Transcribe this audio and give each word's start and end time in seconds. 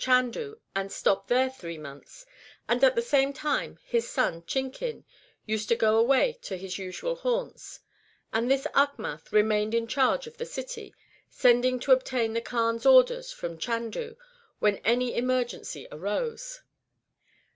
Chandu 0.03 0.55
and 0.75 0.91
stop 0.91 1.27
there 1.27 1.47
three 1.47 1.77
months; 1.77 2.25
and 2.67 2.83
at 2.83 2.95
the 2.95 3.03
same 3.03 3.33
time 3.33 3.77
his 3.85 4.09
son 4.09 4.41
Chinkin 4.47 5.03
used 5.45 5.69
to 5.69 5.75
go 5.75 5.95
away 5.99 6.39
to 6.41 6.57
his 6.57 6.79
usual 6.79 7.17
haunts, 7.17 7.81
and 8.33 8.49
this 8.49 8.65
Achmath 8.73 9.31
remained 9.31 9.75
in 9.75 9.85
charge 9.85 10.25
of 10.25 10.37
the 10.37 10.45
city; 10.47 10.95
sending 11.29 11.79
to 11.81 11.91
obtain 11.91 12.33
the 12.33 12.41
Kaan's 12.41 12.83
orders 12.87 13.31
from 13.31 13.59
Chandu 13.59 14.15
when 14.57 14.77
any 14.77 15.15
emergency 15.15 15.87
arose. 15.91 16.61